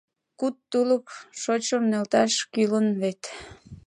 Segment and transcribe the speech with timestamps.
[0.39, 1.05] Куд тулык
[1.41, 3.21] шочшым нӧлташ кӱлын вет.